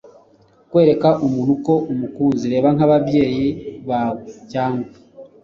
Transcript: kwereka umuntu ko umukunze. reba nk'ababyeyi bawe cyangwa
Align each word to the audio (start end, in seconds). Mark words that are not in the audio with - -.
kwereka 0.69 1.09
umuntu 1.25 1.53
ko 1.65 1.73
umukunze. 1.91 2.45
reba 2.53 2.69
nk'ababyeyi 2.75 3.47
bawe 3.89 4.19
cyangwa 4.51 4.87